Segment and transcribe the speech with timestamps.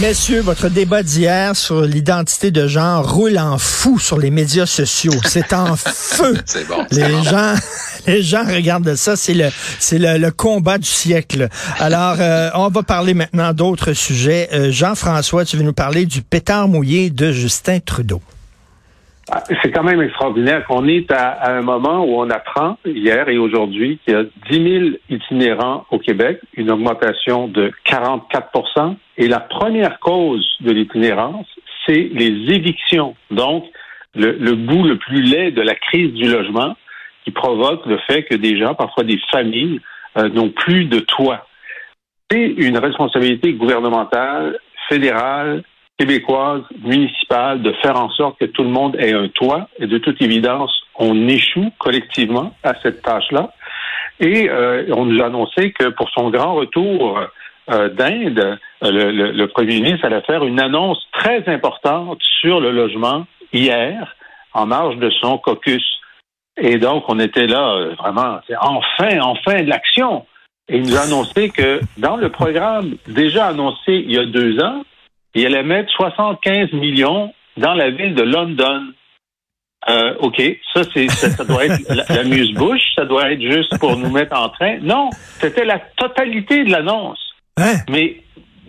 [0.00, 5.14] Messieurs, votre débat d'hier sur l'identité de genre roule en fou sur les médias sociaux.
[5.24, 6.36] C'est en feu.
[6.44, 6.84] C'est bon.
[6.90, 7.22] Les bon.
[7.22, 7.54] gens,
[8.06, 9.16] les gens regardent ça.
[9.16, 9.48] C'est le,
[9.78, 11.48] c'est le, le combat du siècle.
[11.78, 14.48] Alors, euh, on va parler maintenant d'autres sujets.
[14.52, 18.20] Euh, Jean-François, tu veux nous parler du pétard mouillé de Justin Trudeau.
[19.30, 23.38] Ah, C'est quand même extraordinaire qu'on est à, un moment où on apprend hier et
[23.38, 29.40] aujourd'hui qu'il y a 10 000 itinérants au Québec, une augmentation de 44% Et la
[29.40, 31.46] première cause de l'itinérance,
[31.86, 33.16] c'est les évictions.
[33.30, 33.64] Donc,
[34.14, 36.76] le, le bout le plus laid de la crise du logement
[37.24, 39.80] qui provoque le fait que des gens, parfois des familles,
[40.18, 41.46] euh, n'ont plus de toit.
[42.30, 45.62] C'est une responsabilité gouvernementale, fédérale,
[45.98, 49.68] québécoise, municipale, de faire en sorte que tout le monde ait un toit.
[49.78, 53.52] Et de toute évidence, on échoue collectivement à cette tâche-là.
[54.20, 57.20] Et euh, on nous a annoncé que pour son grand retour
[57.70, 62.60] euh, d'Inde, euh, le, le, le, premier ministre allait faire une annonce très importante sur
[62.60, 64.14] le logement hier,
[64.52, 65.84] en marge de son caucus.
[66.56, 70.26] Et donc, on était là, euh, vraiment, enfin, enfin de l'action.
[70.68, 74.62] Et il nous a annoncé que dans le programme déjà annoncé il y a deux
[74.62, 74.82] ans,
[75.34, 78.82] il allait mettre 75 millions dans la ville de London.
[79.88, 80.40] Euh, OK,
[80.72, 84.48] ça, c'est, ça, ça doit être l'amuse-bouche, ça doit être juste pour nous mettre en
[84.48, 84.78] train.
[84.80, 87.18] Non, c'était la totalité de l'annonce.
[87.58, 87.74] Hein?
[87.90, 88.16] Mais,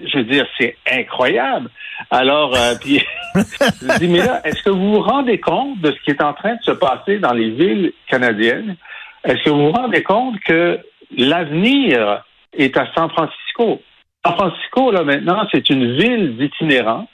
[0.03, 1.69] je veux dire, c'est incroyable.
[2.11, 3.01] Alors, euh, puis,
[3.35, 6.33] je dis, mais là, est-ce que vous vous rendez compte de ce qui est en
[6.33, 8.75] train de se passer dans les villes canadiennes?
[9.23, 10.79] Est-ce que vous vous rendez compte que
[11.17, 13.81] l'avenir est à San Francisco?
[14.25, 17.07] San Francisco, là, maintenant, c'est une ville d'itinérants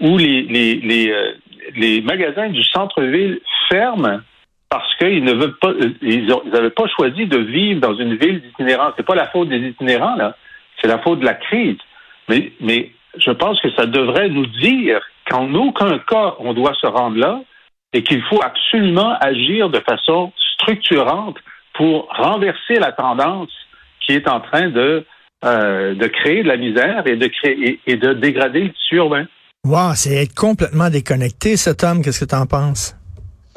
[0.00, 1.32] où les, les, les, euh,
[1.76, 4.20] les magasins du centre-ville ferment
[4.68, 5.72] parce qu'ils ne veulent pas,
[6.02, 8.92] ils n'avaient pas choisi de vivre dans une ville d'itinérants.
[8.96, 10.36] C'est pas la faute des itinérants, là.
[10.80, 11.78] C'est la faute de la crise.
[12.28, 15.00] Mais, mais je pense que ça devrait nous dire
[15.30, 17.40] qu'en aucun cas on doit se rendre là
[17.92, 21.36] et qu'il faut absolument agir de façon structurante
[21.74, 23.50] pour renverser la tendance
[24.00, 25.04] qui est en train de,
[25.46, 28.96] euh, de créer de la misère et de créer et, et de dégrader le tissu
[28.96, 29.26] urbain.
[29.64, 32.02] Wow, c'est être complètement déconnecté, cet homme.
[32.02, 32.94] Qu'est-ce que tu en penses?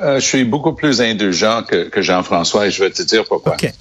[0.01, 3.53] Euh, je suis beaucoup plus indulgent que, que Jean-François et je vais te dire pourquoi.
[3.53, 3.71] Okay.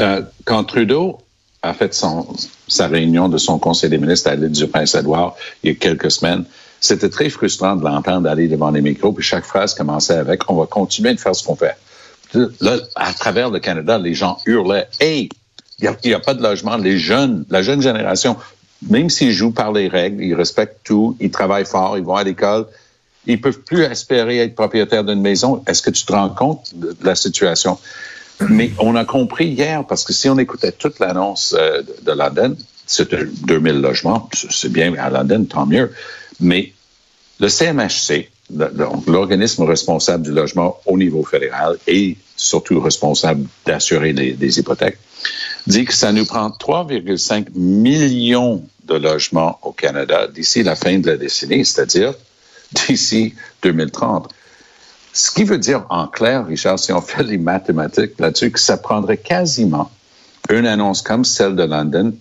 [0.00, 1.18] Euh, quand Trudeau
[1.62, 2.26] a fait son,
[2.66, 6.10] sa réunion de son conseil des ministres à l'île du Prince-Édouard il y a quelques
[6.10, 6.44] semaines,
[6.80, 10.56] c'était très frustrant de l'entendre aller devant les micros, puis chaque phrase commençait avec «on
[10.56, 11.76] va continuer de faire ce qu'on fait».
[12.34, 15.28] Là, à travers le Canada, les gens hurlaient «hey,
[15.80, 18.36] il n'y a, pas de logement, les jeunes, la jeune génération,
[18.88, 22.24] même s'ils jouent par les règles, ils respectent tout, ils travaillent fort, ils vont à
[22.24, 22.66] l'école,
[23.26, 25.62] ils peuvent plus espérer être propriétaires d'une maison.
[25.66, 27.78] Est-ce que tu te rends compte de la situation?
[28.48, 32.12] Mais on a compris hier, parce que si on écoutait toute l'annonce euh, de, de
[32.12, 32.56] London,
[32.86, 35.92] c'était 2000 logements, c'est bien à London, tant mieux.
[36.40, 36.72] Mais
[37.38, 38.30] le CMHC,
[39.06, 44.98] l'organisme responsable du logement au niveau fédéral et surtout responsable d'assurer les, les, hypothèques,
[45.66, 51.10] dit que ça nous prend 3,5 millions de logements au Canada d'ici la fin de
[51.10, 52.14] la décennie, c'est-à-dire
[52.72, 54.28] d'ici 2030.
[55.12, 58.76] Ce qui veut dire en clair, Richard, si on fait les mathématiques là-dessus, que ça
[58.76, 59.90] prendrait quasiment
[60.50, 62.14] une annonce comme celle de London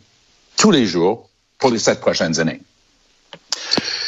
[0.58, 2.62] tous les jours pour les sept prochaines années.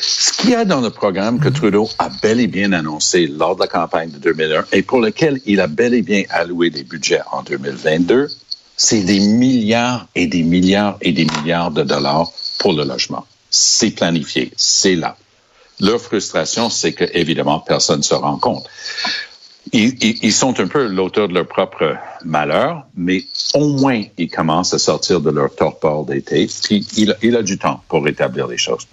[0.02, 3.56] Ce qu'il y a dans le programme que Trudeau a bel et bien annoncé lors
[3.56, 6.84] de la campagne de 2001 et pour lequel il a bel et bien alloué des
[6.84, 8.28] budgets en 2022,
[8.78, 13.26] c'est des milliards et des milliards et des milliards de dollars pour le logement.
[13.50, 15.16] C'est planifié, c'est là.
[15.80, 18.68] Leur frustration, c'est que, évidemment, personne ne se rend compte.
[19.72, 23.26] Ils, sont un peu l'auteur de leur propre malheur, mais
[23.56, 27.82] au moins, ils commencent à sortir de leur torpeur d'été, puis il, a du temps
[27.88, 28.88] pour rétablir les choses.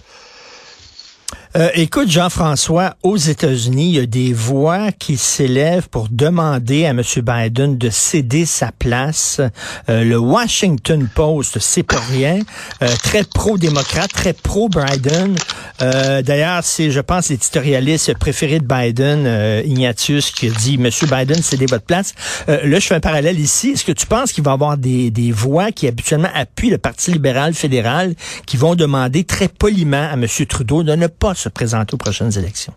[1.57, 6.91] Euh, écoute, Jean-François, aux États-Unis, il y a des voix qui s'élèvent pour demander à
[6.91, 7.01] M.
[7.17, 9.41] Biden de céder sa place.
[9.89, 12.39] Euh, le Washington Post, c'est pas rien,
[12.81, 15.35] euh, très pro-démocrate, très pro-Biden.
[15.79, 20.89] D'ailleurs, c'est, je pense, l'éditorialiste préféré de Biden, Ignatius, qui a dit, M.
[21.09, 22.13] Biden, cédez votre place.
[22.47, 23.71] là, je fais un parallèle ici.
[23.71, 26.77] Est-ce que tu penses qu'il va y avoir des, des voix qui habituellement appuient le
[26.77, 28.13] Parti libéral fédéral,
[28.45, 30.27] qui vont demander très poliment à M.
[30.47, 32.73] Trudeau de ne pas se présenter aux prochaines élections?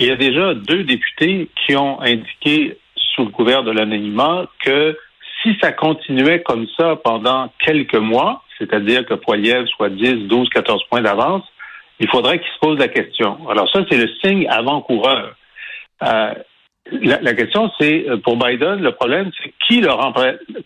[0.00, 2.78] Il y a déjà deux députés qui ont indiqué
[3.14, 4.96] sous le couvert de l'anonymat que
[5.42, 10.84] si ça continuait comme ça pendant quelques mois, c'est-à-dire que Poiliev soit 10, 12, 14
[10.88, 11.44] points d'avance,
[12.00, 13.48] il faudrait qu'il se pose la question.
[13.48, 15.34] Alors ça, c'est le signe avant-coureur.
[16.02, 16.34] Euh,
[16.92, 19.90] la, question, c'est euh, pour Biden, le problème, c'est qui le,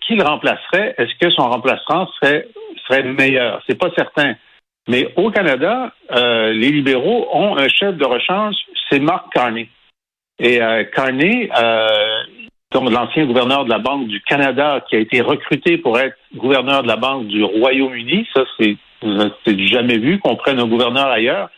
[0.06, 0.94] qui le remplacerait?
[0.98, 2.48] Est-ce que son remplaçant serait,
[2.86, 3.62] serait meilleur?
[3.68, 4.34] C'est pas certain.
[4.88, 8.56] Mais au Canada, euh, les libéraux ont un chef de rechange,
[8.88, 9.68] c'est Mark Carney.
[10.38, 11.88] Et euh, Carney, euh,
[12.72, 16.88] l'ancien gouverneur de la Banque du Canada, qui a été recruté pour être gouverneur de
[16.88, 21.50] la Banque du Royaume-Uni, ça c'est jamais vu qu'on prenne un gouverneur ailleurs,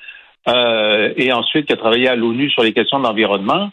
[0.48, 3.70] euh, et ensuite qui a travaillé à l'ONU sur les questions de l'environnement.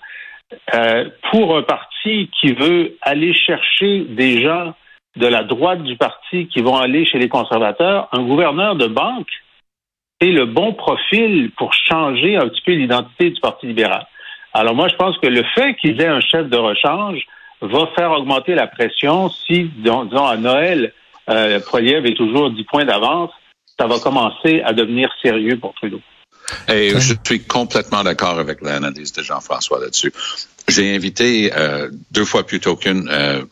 [1.32, 4.74] Pour un parti qui veut aller chercher des gens
[5.18, 9.28] de la droite du parti qui vont aller chez les conservateurs, un gouverneur de banque
[10.20, 14.06] est le bon profil pour changer un petit peu l'identité du Parti libéral.
[14.54, 17.22] Alors moi, je pense que le fait qu'ils aient un chef de rechange
[17.62, 20.94] va faire augmenter la pression si, disons, à Noël,
[21.30, 23.32] euh, Poiliev est toujours 10 points d'avance,
[23.80, 26.02] ça va commencer à devenir sérieux pour Trudeau.
[26.70, 30.14] Et je suis complètement d'accord avec l'analyse de Jean-François là-dessus.
[30.68, 33.44] J'ai invité euh, deux fois plutôt qu'une euh,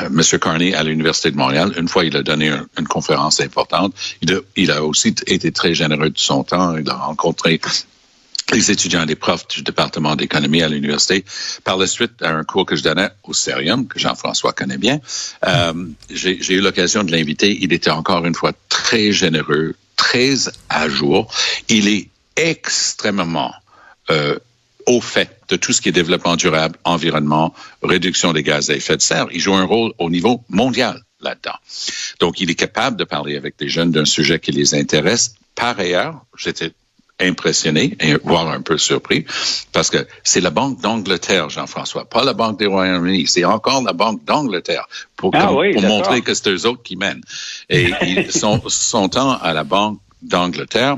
[0.00, 0.38] M.
[0.38, 1.72] Carney à l'Université de Montréal.
[1.76, 3.94] Une fois, il a donné une conférence importante.
[4.22, 6.76] Il a, il a, aussi été très généreux de son temps.
[6.76, 7.60] Il a rencontré
[8.52, 11.24] les étudiants et les profs du département d'économie à l'université.
[11.64, 15.00] Par la suite, à un cours que je donnais au Cerium, que Jean-François connaît bien,
[15.46, 15.72] euh,
[16.10, 17.56] j'ai eu l'occasion de l'inviter.
[17.60, 20.34] Il était encore une fois très généreux, très
[20.68, 21.32] à jour.
[21.68, 23.52] Il est extrêmement
[24.10, 24.38] euh,
[24.86, 27.52] au fait de tout ce qui est développement durable, environnement,
[27.82, 29.26] réduction des gaz à effet de serre.
[29.32, 31.56] Il joue un rôle au niveau mondial là-dedans.
[32.20, 35.34] Donc, il est capable de parler avec des jeunes d'un sujet qui les intéresse.
[35.54, 36.72] Par ailleurs, j'étais
[37.18, 39.26] impressionné, et voire un peu surpris,
[39.72, 43.92] parce que c'est la Banque d'Angleterre, Jean-François, pas la Banque des Royaumes-Unis, c'est encore la
[43.92, 47.20] Banque d'Angleterre pour, ah pour montrer que c'est eux autres qui mènent.
[47.68, 50.96] Et ils sont, son temps à la Banque d'Angleterre,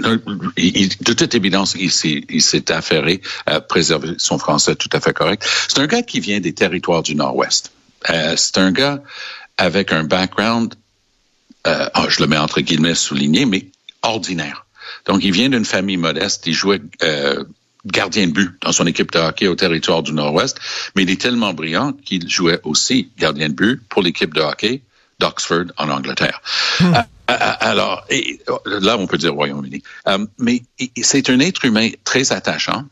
[0.00, 5.46] de toute évidence, il s'est affairé à préserver son français tout à fait correct.
[5.68, 7.72] C'est un gars qui vient des territoires du Nord-Ouest.
[8.08, 9.02] Euh, c'est un gars
[9.58, 10.74] avec un background,
[11.66, 13.66] euh, oh, je le mets entre guillemets souligné, mais
[14.02, 14.66] ordinaire.
[15.06, 16.46] Donc, il vient d'une famille modeste.
[16.46, 17.44] Il jouait euh,
[17.84, 20.58] gardien de but dans son équipe de hockey au territoire du Nord-Ouest,
[20.94, 24.82] mais il est tellement brillant qu'il jouait aussi gardien de but pour l'équipe de hockey
[25.20, 26.42] d'Oxford en Angleterre.
[26.80, 26.94] Hmm.
[26.94, 26.98] Euh,
[27.30, 29.82] euh, alors, et, là, on peut dire Royaume-Uni.
[30.08, 30.62] Euh, mais
[31.00, 32.84] c'est un être humain très attachant,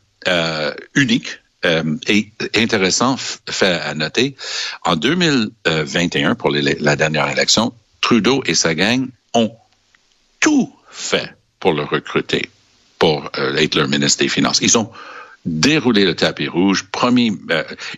[0.95, 3.17] unique, et intéressant
[3.49, 4.37] fait à noter,
[4.85, 9.53] en 2021, pour la dernière élection, Trudeau et sa gang ont
[10.39, 12.51] tout fait pour le recruter,
[12.99, 14.61] pour être leur ministre des Finances.
[14.61, 14.91] Ils ont
[15.45, 17.37] déroulé le tapis rouge, promis,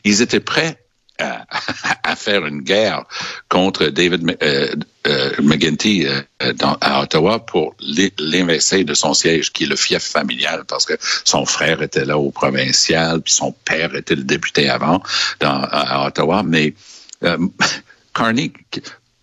[0.05, 0.79] ils étaient prêts
[1.21, 3.05] à, faire une guerre
[3.49, 4.75] contre David euh,
[5.07, 7.75] euh, McGuinty euh, dans, à Ottawa pour
[8.19, 10.95] l'investir de son siège, qui est le fief familial, parce que
[11.25, 15.03] son frère était là au provincial, puis son père était le député avant
[15.41, 16.43] dans, à, Ottawa.
[16.43, 16.75] Mais
[17.25, 17.39] euh,
[18.15, 18.53] Carney,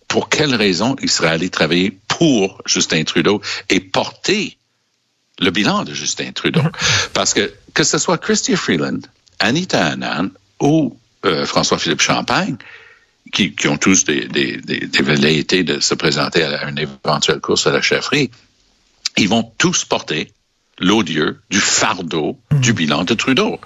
[0.08, 4.56] pour quelle raison il serait allé travailler pour Justin Trudeau et porter
[5.38, 6.62] le bilan de Justin Trudeau?
[7.12, 9.00] Parce que que ce soit Christy Freeland,
[9.38, 10.30] Anita Annan
[10.60, 12.56] ou euh, François-Philippe Champagne,
[13.32, 17.70] qui, ont tous des, des, des, velléités de se présenter à une éventuelle course à
[17.70, 18.30] la chefferie,
[19.16, 20.32] ils vont tous porter
[20.78, 22.60] l'odieux du fardeau hmm.
[22.60, 23.60] du bilan de Trudeau.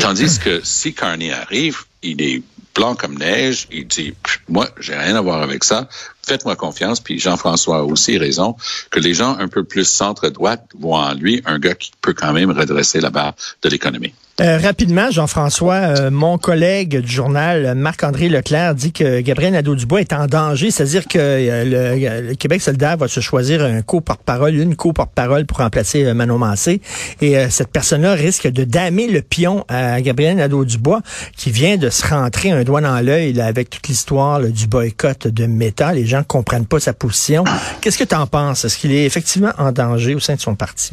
[0.00, 2.42] Tandis que si Carney arrive, il est
[2.74, 4.14] blanc comme neige, il dit,
[4.48, 5.88] moi, j'ai rien à voir avec ça,
[6.26, 8.56] faites-moi confiance, puis Jean-François a aussi raison,
[8.90, 12.32] que les gens un peu plus centre-droite voient en lui un gars qui peut quand
[12.32, 14.14] même redresser la barre de l'économie.
[14.40, 20.12] Euh, rapidement, Jean-François, euh, mon collègue du journal, Marc-André Leclerc, dit que Gabriel Nadeau-Dubois est
[20.12, 25.44] en danger, c'est-à-dire que euh, le, Québec solidaire va se choisir un co-porte-parole, une co-porte-parole
[25.44, 26.80] pour remplacer Manon Massé.
[27.20, 31.00] Et cette personne-là risque de damer le pion à Gabriel Nadeau-Dubois,
[31.36, 35.46] qui vient de se rentrer un doigt dans l'œil avec toute l'histoire du boycott de
[35.46, 35.92] Meta.
[35.92, 37.42] Les gens ne comprennent pas sa position.
[37.80, 38.64] Qu'est-ce que tu en penses?
[38.64, 40.92] Est-ce qu'il est effectivement en danger au sein de son parti?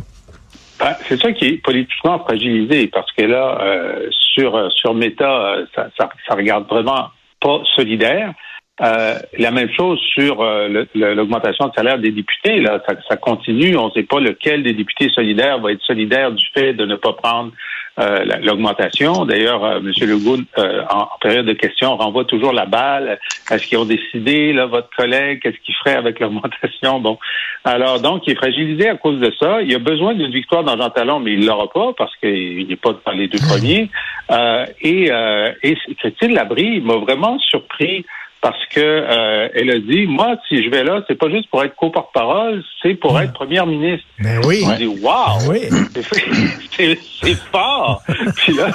[0.80, 5.66] Ben, c'est ça qui est politiquement fragilisé parce que là, euh, sur sur Meta, euh,
[5.74, 8.34] ça, ça, ça, regarde vraiment pas solidaire.
[8.82, 10.44] Euh, la même chose sur
[10.96, 12.60] l'augmentation de salaire des députés.
[12.60, 13.78] Là, ça, ça continue.
[13.78, 16.96] On ne sait pas lequel des députés solidaires va être solidaire du fait de ne
[16.96, 17.52] pas prendre
[17.98, 19.24] euh, l'augmentation.
[19.24, 19.94] D'ailleurs, euh, M.
[20.02, 23.20] Legault, euh, en, période de questions, renvoie toujours la balle.
[23.50, 27.00] Est-ce qu'ils ont décidé, là, votre collègue, qu'est-ce qu'il ferait avec l'augmentation?
[27.06, 27.18] Bon.
[27.64, 29.62] Alors, donc, il est fragilisé à cause de ça.
[29.62, 32.76] Il a besoin d'une victoire dans Jean Talon, mais il l'aura pas parce qu'il n'est
[32.76, 33.90] pas dans les deux premiers.
[34.82, 35.12] et,
[35.64, 38.06] et Christine Labrie m'a vraiment surpris
[38.46, 41.64] parce que euh, elle a dit, moi, si je vais là, c'est pas juste pour
[41.64, 44.06] être co-porte-parole, c'est pour être première ministre.
[44.20, 44.62] Ben oui.
[44.64, 45.62] On dit, wow, Oui.
[47.24, 48.04] c'est fort.
[48.38, 48.68] Puis là,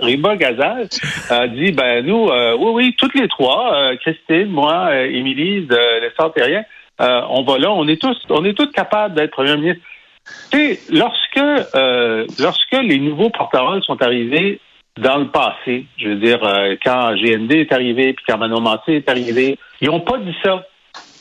[0.00, 0.88] Riba, Gazal
[1.28, 5.66] a dit, ben nous, euh, oui, oui, toutes les trois, euh, Christine, moi, euh, Émilie
[5.66, 6.64] de l'Essor Terrien,
[7.02, 9.82] euh, on va là, on est tous, on est tous capables d'être premier ministre.
[10.50, 11.36] Tu sais, lorsque,
[11.74, 14.58] euh, lorsque les nouveaux porte-paroles sont arrivés
[14.98, 18.94] dans le passé, je veux dire, euh, quand GND est arrivé, puis quand Manon Mancé
[18.94, 20.64] est arrivé, ils n'ont pas dit ça.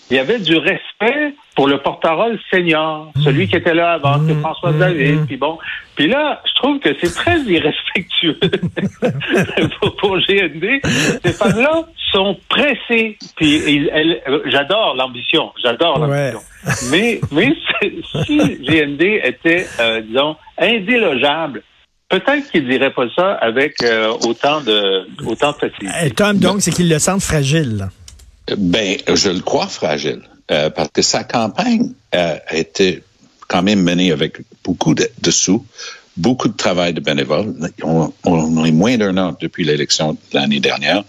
[0.09, 4.35] Il y avait du respect pour le porte-parole senior, celui qui était là avant, c'est
[4.35, 5.57] François David, puis bon.
[5.97, 8.39] Puis là, je trouve que c'est très irrespectueux
[9.81, 10.79] pour, pour GND.
[11.25, 13.17] Ces femmes-là sont pressées.
[13.35, 13.89] Puis
[14.45, 16.31] j'adore l'ambition, j'adore Ouais.
[16.31, 16.39] l'ambition.
[16.89, 17.53] Mais, mais
[18.25, 21.63] si GND était, euh, disons, indélogeable,
[22.09, 25.95] peut-être qu'il dirait pas ça avec euh, autant de autant de facilité.
[26.03, 27.89] Euh, Tom, donc, c'est qu'ils le sentent fragile.
[28.57, 30.21] Ben, je le crois fragile,
[30.51, 33.03] euh, parce que sa campagne euh, a été
[33.47, 35.65] quand même menée avec beaucoup de, de sous,
[36.17, 37.53] beaucoup de travail de bénévoles.
[37.83, 41.03] On, est moins d'un an depuis l'élection de l'année dernière,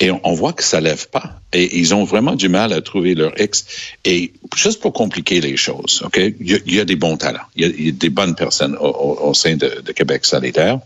[0.00, 1.40] et on, voit que ça lève pas.
[1.52, 3.66] Et ils ont vraiment du mal à trouver leur ex.
[4.04, 7.88] Et juste pour compliquer les choses, ok, il y, a- des bons talents, il y
[7.88, 10.80] a, des bonnes personnes au, sein de, Québec solidaire.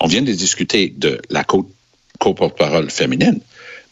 [0.00, 1.70] On vient de discuter de la co-
[2.18, 3.40] co-porte-parole féminine.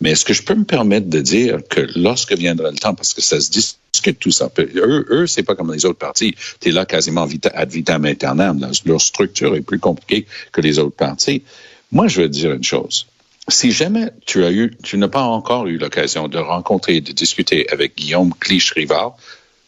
[0.02, 3.14] Mais est-ce que je peux me permettre de dire que lorsque viendra le temps, parce
[3.14, 6.34] que ça se discute tout ça, eux, eux c'est pas comme les autres partis.
[6.60, 8.68] Tu es là quasiment vita, ad vitam aeternam.
[8.84, 11.44] Leur, structure est plus compliquée que les autres partis.
[11.92, 13.06] Moi, je veux te dire une chose.
[13.48, 17.68] Si jamais tu as eu, tu n'as pas encore eu l'occasion de rencontrer, de discuter
[17.70, 19.16] avec Guillaume Clich-Rivard,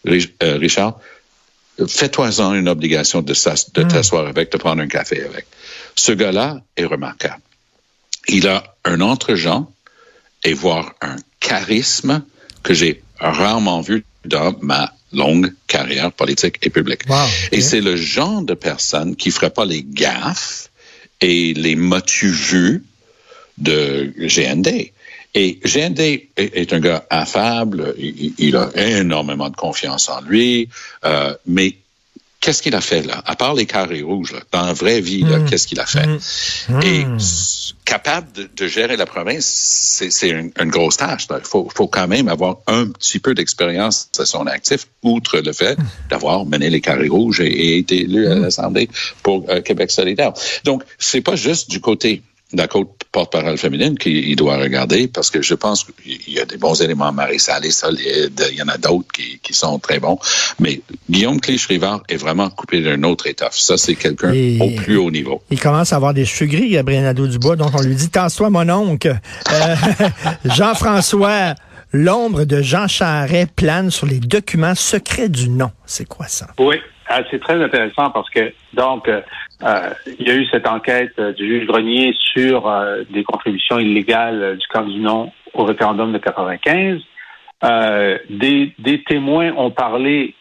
[0.04, 0.98] Ri- euh, Richard,
[1.86, 5.46] fais-toi-en une obligation de de t'asseoir avec, de prendre un café avec.
[5.94, 7.42] Ce gars-là est remarquable.
[8.28, 9.70] Il a un entre-genre
[10.44, 12.22] et voire un charisme
[12.62, 17.02] que j'ai rarement vu dans ma longue carrière politique et publique.
[17.08, 20.70] Wow, Et c'est le genre de personne qui ferait pas les gaffes
[21.20, 22.54] et les motus
[23.58, 24.90] de GND.
[25.36, 30.68] Et GND est, un gars affable, il, il a énormément de confiance en lui,
[31.04, 31.76] euh, mais
[32.44, 33.22] qu'est-ce qu'il a fait là?
[33.24, 36.06] À part les carrés rouges, là, dans la vraie vie, là, qu'est-ce qu'il a fait?
[36.82, 39.46] Et s- capable de, de gérer la province,
[40.10, 41.26] c'est une, une grosse tâche.
[41.30, 45.52] Il faut, faut quand même avoir un petit peu d'expérience à son actif, outre le
[45.54, 45.78] fait
[46.10, 48.90] d'avoir mené les carrés rouges et, et été élu à l'Assemblée
[49.22, 50.34] pour euh, Québec solidaire.
[50.64, 52.22] Donc, c'est pas juste du côté de
[52.62, 56.44] la côte porte-parole féminine qu'il il doit regarder, parce que je pense qu'il y a
[56.44, 57.12] des bons éléments.
[57.12, 60.18] Marie-Salé solide, il y en a d'autres qui, qui sont très bons.
[60.58, 63.56] Mais Guillaume Clich-Rivard est vraiment coupé d'un autre étoffe.
[63.56, 65.42] Ça, c'est quelqu'un au plus haut niveau.
[65.50, 68.68] Il commence à avoir des cheveux gris, Gabriel Nadeau-Dubois, donc on lui dit, tasse-toi, mon
[68.68, 69.18] oncle.
[69.52, 69.76] Euh,
[70.44, 71.54] Jean-François,
[71.92, 75.70] l'ombre de Jean Charret plane sur les documents secrets du nom.
[75.86, 76.48] C'est quoi ça?
[76.58, 76.76] Oui,
[77.16, 79.20] ah, c'est très intéressant parce que donc euh,
[79.62, 82.68] euh, il y a eu cette enquête euh, du juge Grenier sur
[83.08, 87.00] des contributions illégales du camp du non au référendum de 95.
[87.62, 88.74] Euh, des,
[89.06, 90.34] témoins ont parlé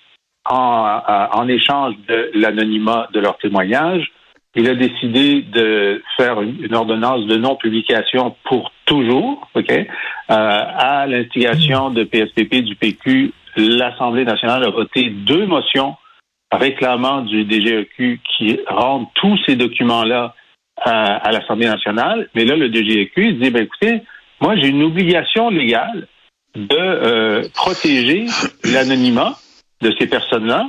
[0.49, 4.11] en, échange de l'anonymat de leur témoignage.
[4.55, 9.71] Il a décidé de faire une, ordonnance de non-publication pour toujours, OK?
[10.27, 15.95] À l'instigation de PSPP du PQ, l'Assemblée nationale a voté deux motions
[16.57, 20.35] réclamant du DGEQ qui rendent tous ces documents-là
[20.77, 22.29] à, à l'Assemblée nationale.
[22.35, 24.01] Mais là, le DGEQ dit, ben, écoutez,
[24.41, 26.07] moi, j'ai une obligation légale
[26.55, 28.25] de euh, protéger
[28.63, 29.37] l'anonymat
[29.81, 30.67] de ces personnes-là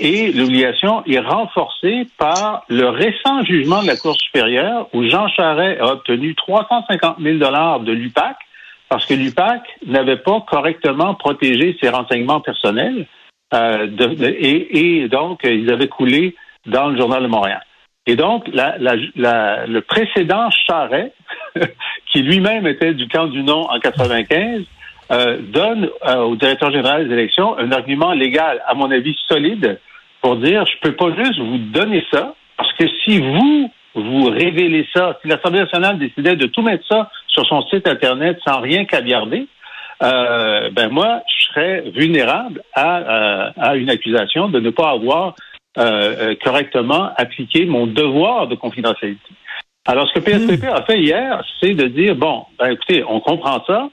[0.00, 5.80] et l'obligation est renforcée par le récent jugement de la Cour supérieure où Jean Charest
[5.80, 8.36] a obtenu 350 000 dollars de l'UPAC
[8.88, 13.06] parce que l'UPAC n'avait pas correctement protégé ses renseignements personnels
[13.54, 13.86] euh,
[14.20, 17.62] et, donc ils avaient coulé dans le journal de Montréal.
[18.06, 21.12] Et donc la, la, la, le précédent Charret,
[22.12, 24.62] qui lui-même était du camp du non en 95,
[25.12, 29.80] euh, donne euh, au directeur général des élections un argument légal, à mon avis solide,
[30.22, 34.86] pour dire je peux pas juste vous donner ça, parce que si vous vous révélez
[34.94, 38.84] ça, si l'Assemblée nationale décidait de tout mettre ça sur son site internet sans rien
[38.84, 39.48] caviarder,
[40.02, 45.34] euh, ben moi je serais vulnérable à, euh, à une accusation de ne pas avoir
[45.78, 49.32] euh, correctement appliqué mon devoir de confidentialité.
[49.86, 53.62] Alors ce que PSPP a fait hier, c'est de dire bon, ben écoutez, on comprend
[53.66, 53.88] ça,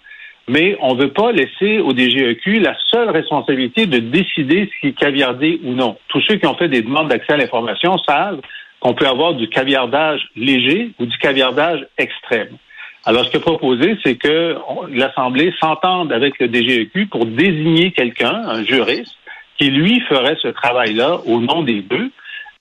[0.48, 4.88] mais on ne veut pas laisser au DGEQ la seule responsabilité de décider ce qui
[4.88, 5.98] est caviardé ou non.
[6.08, 8.42] Tous ceux qui ont fait des demandes d'accès à l'information savent
[8.80, 12.58] qu'on peut avoir du caviardage léger ou du caviardage extrême.
[13.06, 14.58] Alors, ce a proposé, c'est que
[14.89, 19.16] l'Assemblée s'entende avec le DGEQ pour désigner quelqu'un, un juriste,
[19.58, 22.12] qui lui ferait ce travail-là au nom des deux,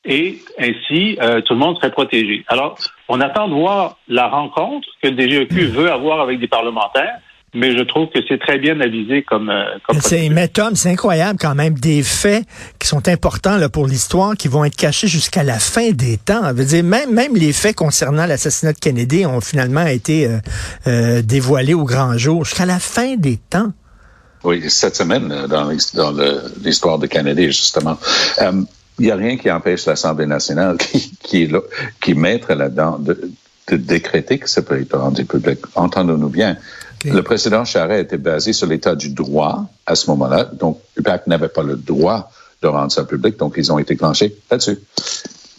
[0.05, 2.45] et ainsi euh, tout le monde serait protégé.
[2.49, 2.79] Alors,
[3.09, 7.19] on attend de voir la rencontre que le DGEQ veut avoir avec des parlementaires
[7.57, 9.49] mais je trouve que c'est très bien avisé comme.
[9.49, 12.45] Euh, comme c'est, mais Tom, c'est incroyable quand même des faits
[12.79, 16.53] qui sont importants là, pour l'histoire, qui vont être cachés jusqu'à la fin des temps.
[16.53, 20.39] veut dire, même, même les faits concernant l'assassinat de Kennedy ont finalement été euh,
[20.87, 23.73] euh, dévoilés au grand jour jusqu'à la fin des temps.
[24.45, 27.99] Oui, cette semaine, dans, l'histoire de Kennedy, justement.
[28.99, 31.61] Il n'y a rien qui empêche l'Assemblée nationale qui, qui est là,
[32.01, 33.31] qui mettre là-dedans de,
[33.69, 35.59] de décréter que ça peut être rendu public.
[35.75, 36.57] Entendons-nous bien.
[37.05, 40.45] Le président Charest était basé sur l'état du droit à ce moment-là.
[40.45, 42.31] Donc, l'UPAC n'avait pas le droit
[42.63, 43.37] de rendre ça public.
[43.37, 44.79] Donc, ils ont été clenchés là-dessus.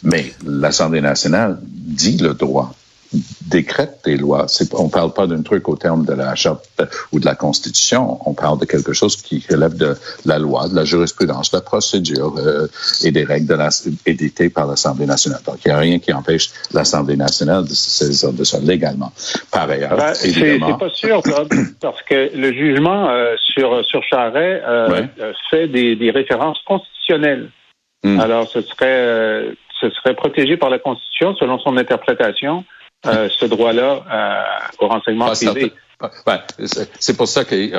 [0.02, 2.74] Mais l'Assemblée nationale dit le droit
[3.46, 4.46] décrète des lois.
[4.72, 6.68] On ne parle pas d'un truc au terme de la charte
[7.12, 8.18] ou de la Constitution.
[8.26, 9.96] On parle de quelque chose qui relève de
[10.26, 12.66] la loi, de la jurisprudence, de la procédure euh,
[13.02, 13.70] et des règles de la,
[14.06, 15.40] éditées par l'Assemblée nationale.
[15.46, 19.12] Donc, il n'y a rien qui empêche l'Assemblée nationale de se saisir de ça légalement.
[19.50, 20.78] Par ailleurs, ben, évidemment...
[20.78, 21.22] C'est pas sûr,
[21.80, 25.06] parce que le jugement euh, sur, sur Charret euh,
[25.50, 27.50] fait des, des, références constitutionnelles.
[28.04, 28.20] Hmm.
[28.20, 29.48] Alors, ce serait,
[29.80, 32.64] ce serait protégé par la Constitution selon son interprétation.
[33.06, 35.72] Euh, ce droit-là euh, au renseignement privé.
[36.98, 37.72] c'est pour ça qu'il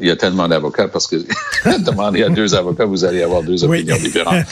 [0.00, 1.16] y a tellement d'avocats, parce que
[1.78, 4.44] demander à deux avocats, vous allez avoir deux opinions différentes.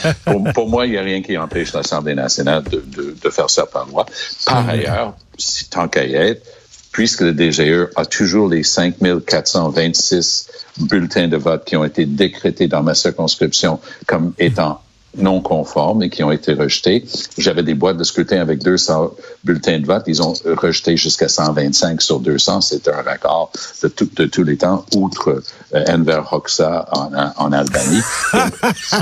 [0.53, 3.65] Pour, moi, il n'y a rien qui empêche l'Assemblée nationale de, de, de, faire ça
[3.65, 4.05] par loi.
[4.45, 6.45] Par ailleurs, si, tant qu'à y être,
[6.93, 12.83] puisque le DGE a toujours les 5426 bulletins de vote qui ont été décrétés dans
[12.83, 14.82] ma circonscription comme étant
[15.15, 17.05] non conformes et qui ont été rejetés.
[17.37, 20.03] J'avais des boîtes de scrutin avec 200 bulletins de vote.
[20.07, 22.61] Ils ont rejeté jusqu'à 125 sur 200.
[22.61, 23.51] C'est un record
[23.81, 25.43] de, de tous les temps, outre
[25.73, 28.01] euh, Enver Hoxha en, en Albanie.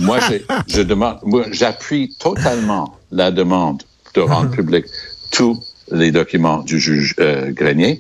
[0.02, 0.20] moi,
[0.68, 4.56] je demande, moi, j'appuie totalement la demande de rendre uh-huh.
[4.56, 4.86] public
[5.32, 8.00] tous les documents du juge euh, Grenier.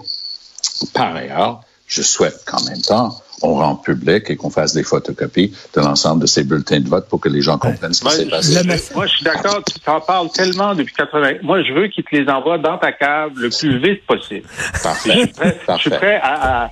[0.93, 5.53] Par ailleurs, je souhaite qu'en même temps, on rend public et qu'on fasse des photocopies
[5.75, 8.25] de l'ensemble de ces bulletins de vote pour que les gens comprennent ce qui s'est
[8.25, 8.93] passé.
[8.95, 11.33] Moi, je suis d'accord, tu t'en parles tellement depuis 80.
[11.43, 14.47] Moi, je veux qu'ils te les envoient dans ta cave le plus vite possible.
[14.83, 15.31] Parfait.
[15.67, 16.71] Je suis prêt, à,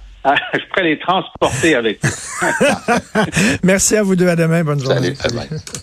[0.54, 2.10] je suis prêt à les transporter avec toi.
[3.64, 4.28] Merci à vous deux.
[4.28, 4.64] À demain.
[4.64, 5.16] Bonne journée.
[5.16, 5.40] Salut.